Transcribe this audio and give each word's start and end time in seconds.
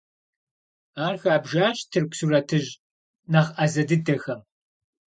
Ар 1.05 1.15
хабжащ 1.21 1.77
тырку 1.91 2.15
сурэтыщӀ 2.17 2.79
нэхъ 3.31 3.51
Ӏэзэ 3.55 3.83
дыдэхэм. 3.87 4.41